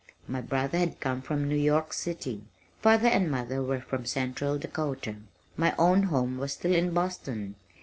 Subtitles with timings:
[0.27, 2.41] My brother had come from New York City.
[2.81, 5.17] Father and mother were from central Dakota.
[5.55, 7.53] My own home was still in Boston.